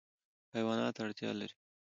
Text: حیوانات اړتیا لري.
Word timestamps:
حیوانات 0.53 0.95
اړتیا 1.03 1.31
لري. 1.39 1.55